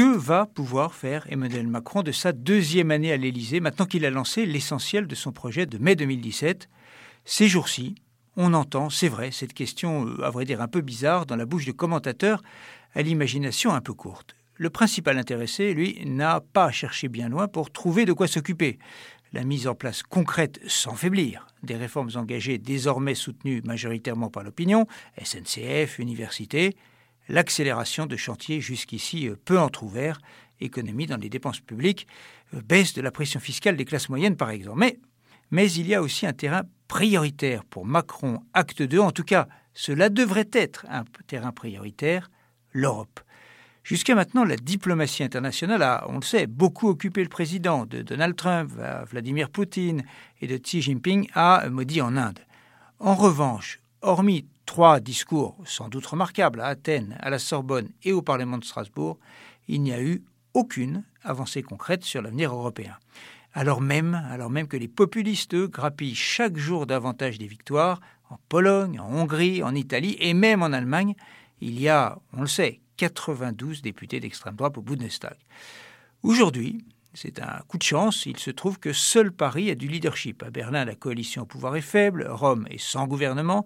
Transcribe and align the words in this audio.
Que 0.00 0.16
va 0.16 0.46
pouvoir 0.46 0.94
faire 0.94 1.26
Emmanuel 1.28 1.66
Macron 1.66 2.02
de 2.02 2.10
sa 2.10 2.32
deuxième 2.32 2.90
année 2.90 3.12
à 3.12 3.18
l'Élysée 3.18 3.60
maintenant 3.60 3.84
qu'il 3.84 4.06
a 4.06 4.10
lancé 4.10 4.46
l'essentiel 4.46 5.06
de 5.06 5.14
son 5.14 5.30
projet 5.30 5.66
de 5.66 5.76
mai 5.76 5.94
2017 5.94 6.70
Ces 7.26 7.48
jours-ci, 7.48 7.96
on 8.34 8.54
entend, 8.54 8.88
c'est 8.88 9.10
vrai, 9.10 9.30
cette 9.30 9.52
question, 9.52 10.06
euh, 10.06 10.24
à 10.24 10.30
vrai 10.30 10.46
dire 10.46 10.62
un 10.62 10.68
peu 10.68 10.80
bizarre, 10.80 11.26
dans 11.26 11.36
la 11.36 11.44
bouche 11.44 11.66
de 11.66 11.72
commentateurs 11.72 12.42
à 12.94 13.02
l'imagination 13.02 13.74
un 13.74 13.82
peu 13.82 13.92
courte. 13.92 14.34
Le 14.54 14.70
principal 14.70 15.18
intéressé, 15.18 15.74
lui, 15.74 16.00
n'a 16.06 16.40
pas 16.40 16.70
cherché 16.70 17.08
bien 17.08 17.28
loin 17.28 17.46
pour 17.46 17.70
trouver 17.70 18.06
de 18.06 18.14
quoi 18.14 18.26
s'occuper. 18.26 18.78
La 19.34 19.44
mise 19.44 19.68
en 19.68 19.74
place 19.74 20.02
concrète, 20.02 20.60
sans 20.66 20.94
faiblir, 20.94 21.46
des 21.62 21.76
réformes 21.76 22.12
engagées 22.14 22.56
désormais 22.56 23.14
soutenues 23.14 23.60
majoritairement 23.66 24.30
par 24.30 24.44
l'opinion, 24.44 24.86
SNCF, 25.22 25.98
universités, 25.98 26.74
l'accélération 27.30 28.06
de 28.06 28.16
chantiers 28.16 28.60
jusqu'ici 28.60 29.28
euh, 29.28 29.36
peu 29.44 29.58
entr'ouverts, 29.58 30.20
économie 30.60 31.06
dans 31.06 31.16
les 31.16 31.30
dépenses 31.30 31.60
publiques, 31.60 32.06
euh, 32.54 32.60
baisse 32.60 32.92
de 32.92 33.00
la 33.00 33.10
pression 33.10 33.40
fiscale 33.40 33.76
des 33.76 33.84
classes 33.84 34.08
moyennes 34.08 34.36
par 34.36 34.50
exemple. 34.50 34.84
Mais, 35.50 35.72
il 35.72 35.86
y 35.86 35.94
a 35.94 36.02
aussi 36.02 36.26
un 36.26 36.32
terrain 36.32 36.62
prioritaire 36.88 37.64
pour 37.64 37.86
Macron, 37.86 38.40
acte 38.52 38.82
2, 38.82 38.98
en 38.98 39.12
tout 39.12 39.24
cas 39.24 39.48
cela 39.72 40.08
devrait 40.08 40.50
être 40.52 40.84
un 40.88 41.04
terrain 41.26 41.52
prioritaire, 41.52 42.30
l'Europe. 42.72 43.20
Jusqu'à 43.82 44.14
maintenant, 44.14 44.44
la 44.44 44.56
diplomatie 44.56 45.22
internationale 45.22 45.82
a, 45.82 46.04
on 46.08 46.16
le 46.16 46.22
sait, 46.22 46.46
beaucoup 46.46 46.88
occupé 46.88 47.22
le 47.22 47.28
président, 47.28 47.86
de 47.86 48.02
Donald 48.02 48.36
Trump 48.36 48.72
à 48.80 49.04
Vladimir 49.04 49.48
Poutine 49.48 50.04
et 50.40 50.46
de 50.46 50.58
Xi 50.58 50.82
Jinping 50.82 51.28
à 51.34 51.68
Modi 51.70 52.02
en 52.02 52.16
Inde. 52.16 52.40
En 52.98 53.14
revanche, 53.14 53.79
hormis 54.02 54.46
trois 54.66 55.00
discours 55.00 55.56
sans 55.64 55.88
doute 55.88 56.06
remarquables 56.06 56.60
à 56.60 56.66
Athènes, 56.66 57.16
à 57.20 57.30
la 57.30 57.38
Sorbonne 57.38 57.88
et 58.02 58.12
au 58.12 58.22
Parlement 58.22 58.58
de 58.58 58.64
Strasbourg, 58.64 59.18
il 59.68 59.82
n'y 59.82 59.92
a 59.92 60.02
eu 60.02 60.22
aucune 60.54 61.04
avancée 61.22 61.62
concrète 61.62 62.04
sur 62.04 62.22
l'avenir 62.22 62.54
européen. 62.54 62.96
Alors 63.52 63.80
même, 63.80 64.16
que 64.68 64.76
les 64.76 64.88
populistes, 64.88 65.54
eux, 65.54 65.66
grappillent 65.66 66.14
chaque 66.14 66.56
jour 66.56 66.86
davantage 66.86 67.38
des 67.38 67.46
victoires, 67.46 68.00
en 68.28 68.38
Pologne, 68.48 69.00
en 69.00 69.12
Hongrie, 69.12 69.62
en 69.62 69.74
Italie 69.74 70.16
et 70.20 70.34
même 70.34 70.62
en 70.62 70.72
Allemagne, 70.72 71.14
il 71.60 71.80
y 71.80 71.88
a, 71.88 72.18
on 72.32 72.42
le 72.42 72.46
sait, 72.46 72.80
92 72.96 73.82
députés 73.82 74.20
d'extrême 74.20 74.54
droite 74.54 74.78
au 74.78 74.82
Bundestag. 74.82 75.36
Aujourd'hui, 76.22 76.84
c'est 77.14 77.40
un 77.40 77.60
coup 77.66 77.78
de 77.78 77.82
chance, 77.82 78.26
il 78.26 78.38
se 78.38 78.50
trouve 78.50 78.78
que 78.78 78.92
seul 78.92 79.32
Paris 79.32 79.70
a 79.70 79.74
du 79.74 79.88
leadership. 79.88 80.42
À 80.42 80.50
Berlin, 80.50 80.84
la 80.84 80.94
coalition 80.94 81.42
au 81.42 81.46
pouvoir 81.46 81.76
est 81.76 81.80
faible, 81.80 82.26
Rome 82.28 82.66
est 82.70 82.80
sans 82.80 83.06
gouvernement, 83.06 83.64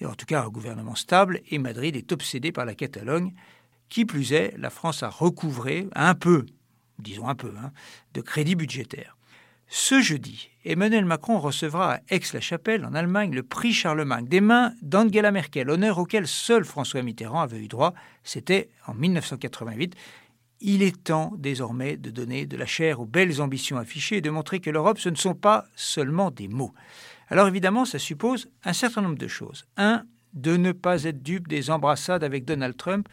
et 0.00 0.06
en 0.06 0.14
tout 0.14 0.26
cas 0.26 0.42
un 0.42 0.48
gouvernement 0.48 0.94
stable, 0.94 1.40
et 1.48 1.58
Madrid 1.58 1.94
est 1.94 2.10
obsédé 2.12 2.52
par 2.52 2.64
la 2.64 2.74
Catalogne. 2.74 3.32
Qui 3.88 4.04
plus 4.04 4.32
est, 4.32 4.54
la 4.56 4.70
France 4.70 5.02
a 5.02 5.08
recouvré 5.08 5.88
un 5.94 6.14
peu, 6.14 6.46
disons 6.98 7.28
un 7.28 7.34
peu, 7.34 7.52
hein, 7.58 7.72
de 8.14 8.20
crédit 8.20 8.54
budgétaire. 8.54 9.16
Ce 9.72 10.00
jeudi, 10.00 10.50
Emmanuel 10.64 11.04
Macron 11.04 11.38
recevra 11.38 11.94
à 11.94 12.00
Aix-la-Chapelle, 12.08 12.84
en 12.84 12.94
Allemagne, 12.94 13.32
le 13.32 13.44
prix 13.44 13.72
Charlemagne 13.72 14.26
des 14.26 14.40
mains 14.40 14.74
d'Angela 14.82 15.30
Merkel, 15.30 15.70
honneur 15.70 15.98
auquel 15.98 16.26
seul 16.26 16.64
François 16.64 17.02
Mitterrand 17.02 17.40
avait 17.40 17.60
eu 17.60 17.68
droit. 17.68 17.94
C'était 18.24 18.68
en 18.88 18.94
1988. 18.94 19.94
Il 20.60 20.82
est 20.82 21.02
temps 21.02 21.32
désormais 21.38 21.96
de 21.96 22.10
donner 22.10 22.46
de 22.46 22.56
la 22.56 22.66
chair 22.66 23.00
aux 23.00 23.06
belles 23.06 23.40
ambitions 23.40 23.78
affichées 23.78 24.18
et 24.18 24.20
de 24.20 24.30
montrer 24.30 24.60
que 24.60 24.70
l'Europe, 24.70 24.98
ce 24.98 25.08
ne 25.08 25.14
sont 25.14 25.34
pas 25.34 25.66
seulement 25.74 26.30
des 26.30 26.48
mots. 26.48 26.74
Alors 27.28 27.48
évidemment, 27.48 27.84
ça 27.84 27.98
suppose 27.98 28.48
un 28.64 28.72
certain 28.72 29.02
nombre 29.02 29.18
de 29.18 29.28
choses. 29.28 29.64
Un, 29.76 30.04
de 30.34 30.56
ne 30.56 30.72
pas 30.72 31.04
être 31.04 31.22
dupe 31.22 31.48
des 31.48 31.70
embrassades 31.70 32.24
avec 32.24 32.44
Donald 32.44 32.76
Trump, 32.76 33.08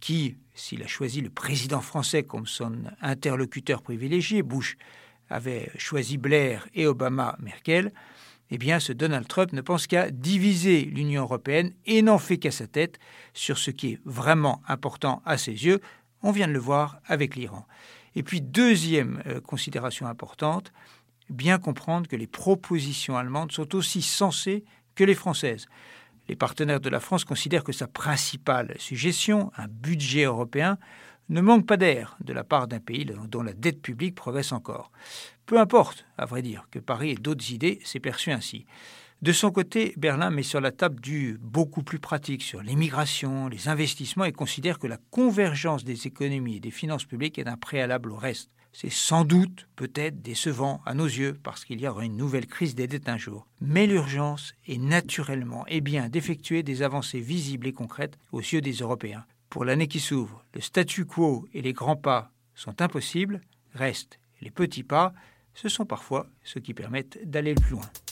qui, 0.00 0.36
s'il 0.54 0.82
a 0.82 0.86
choisi 0.86 1.20
le 1.20 1.30
président 1.30 1.80
français 1.80 2.22
comme 2.22 2.46
son 2.46 2.72
interlocuteur 3.00 3.82
privilégié, 3.82 4.42
Bush 4.42 4.76
avait 5.28 5.70
choisi 5.76 6.18
Blair 6.18 6.68
et 6.74 6.86
Obama 6.86 7.36
Merkel, 7.40 7.92
eh 8.50 8.58
bien 8.58 8.78
ce 8.78 8.92
Donald 8.92 9.26
Trump 9.26 9.52
ne 9.52 9.60
pense 9.60 9.86
qu'à 9.86 10.10
diviser 10.10 10.82
l'Union 10.82 11.22
européenne 11.22 11.72
et 11.84 12.02
n'en 12.02 12.18
fait 12.18 12.38
qu'à 12.38 12.52
sa 12.52 12.66
tête 12.66 12.98
sur 13.34 13.58
ce 13.58 13.70
qui 13.70 13.92
est 13.92 14.00
vraiment 14.04 14.62
important 14.68 15.20
à 15.24 15.36
ses 15.36 15.64
yeux. 15.64 15.80
On 16.22 16.30
vient 16.30 16.48
de 16.48 16.52
le 16.52 16.58
voir 16.58 17.00
avec 17.06 17.36
l'Iran. 17.36 17.66
Et 18.14 18.22
puis 18.22 18.40
deuxième 18.40 19.22
euh, 19.26 19.40
considération 19.40 20.06
importante, 20.06 20.72
bien 21.28 21.58
comprendre 21.58 22.08
que 22.08 22.16
les 22.16 22.26
propositions 22.26 23.16
allemandes 23.16 23.52
sont 23.52 23.74
aussi 23.74 24.02
sensées 24.02 24.64
que 24.94 25.04
les 25.04 25.14
françaises. 25.14 25.66
Les 26.28 26.36
partenaires 26.36 26.80
de 26.80 26.88
la 26.88 27.00
France 27.00 27.24
considèrent 27.24 27.64
que 27.64 27.72
sa 27.72 27.86
principale 27.86 28.74
suggestion, 28.78 29.52
un 29.56 29.68
budget 29.68 30.24
européen, 30.24 30.78
ne 31.28 31.40
manque 31.40 31.66
pas 31.66 31.76
d'air 31.76 32.16
de 32.20 32.32
la 32.32 32.44
part 32.44 32.68
d'un 32.68 32.80
pays 32.80 33.04
dont 33.04 33.42
la 33.42 33.52
dette 33.52 33.82
publique 33.82 34.14
progresse 34.14 34.52
encore. 34.52 34.90
Peu 35.44 35.58
importe, 35.58 36.06
à 36.18 36.24
vrai 36.24 36.42
dire, 36.42 36.66
que 36.70 36.78
Paris 36.78 37.10
ait 37.10 37.16
d'autres 37.16 37.52
idées, 37.52 37.80
c'est 37.84 38.00
perçu 38.00 38.30
ainsi. 38.30 38.66
De 39.22 39.32
son 39.32 39.50
côté, 39.50 39.94
Berlin 39.96 40.30
met 40.30 40.42
sur 40.42 40.60
la 40.60 40.72
table 40.72 41.00
du 41.00 41.38
beaucoup 41.40 41.82
plus 41.82 41.98
pratique 41.98 42.42
sur 42.42 42.62
l'immigration, 42.62 43.48
les 43.48 43.68
investissements 43.68 44.26
et 44.26 44.32
considère 44.32 44.78
que 44.78 44.86
la 44.86 44.98
convergence 45.10 45.84
des 45.84 46.06
économies 46.06 46.56
et 46.56 46.60
des 46.60 46.70
finances 46.70 47.06
publiques 47.06 47.38
est 47.38 47.48
un 47.48 47.56
préalable 47.56 48.12
au 48.12 48.16
reste. 48.16 48.50
C'est 48.74 48.92
sans 48.92 49.24
doute, 49.24 49.68
peut-être, 49.74 50.20
décevant 50.20 50.82
à 50.84 50.92
nos 50.92 51.06
yeux, 51.06 51.38
parce 51.42 51.64
qu'il 51.64 51.80
y 51.80 51.88
aura 51.88 52.04
une 52.04 52.18
nouvelle 52.18 52.46
crise 52.46 52.74
des 52.74 52.86
dettes 52.86 53.08
un 53.08 53.16
jour. 53.16 53.46
Mais 53.62 53.86
l'urgence 53.86 54.52
est 54.68 54.76
naturellement 54.76 55.66
et 55.66 55.80
bien 55.80 56.10
d'effectuer 56.10 56.62
des 56.62 56.82
avancées 56.82 57.20
visibles 57.20 57.68
et 57.68 57.72
concrètes 57.72 58.18
aux 58.32 58.40
yeux 58.40 58.60
des 58.60 58.74
Européens. 58.74 59.24
Pour 59.48 59.64
l'année 59.64 59.88
qui 59.88 59.98
s'ouvre, 59.98 60.44
le 60.52 60.60
statu 60.60 61.06
quo 61.06 61.48
et 61.54 61.62
les 61.62 61.72
grands 61.72 61.96
pas 61.96 62.30
sont 62.54 62.82
impossibles, 62.82 63.40
restent 63.72 64.18
les 64.42 64.50
petits 64.50 64.82
pas, 64.82 65.14
ce 65.54 65.70
sont 65.70 65.86
parfois 65.86 66.26
ceux 66.44 66.60
qui 66.60 66.74
permettent 66.74 67.18
d'aller 67.24 67.54
le 67.54 67.60
plus 67.62 67.70
loin. 67.70 67.90